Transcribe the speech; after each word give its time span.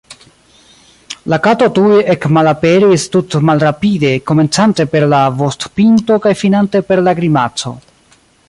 La 1.33 1.37
kato 1.47 1.67
tuj 1.75 1.99
ekmalaperis 2.13 3.05
tutmalrapide, 3.17 4.13
komencante 4.31 4.89
per 4.95 5.07
la 5.15 5.23
vostpinto 5.43 6.19
kaj 6.25 6.37
finante 6.45 6.87
per 6.89 7.09
la 7.09 7.19
grimaco. 7.21 7.77